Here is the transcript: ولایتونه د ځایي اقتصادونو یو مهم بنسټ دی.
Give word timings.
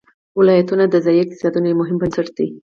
ولایتونه 0.39 0.85
د 0.89 0.95
ځایي 1.05 1.19
اقتصادونو 1.21 1.67
یو 1.69 1.79
مهم 1.81 1.97
بنسټ 2.01 2.27
دی. 2.37 2.47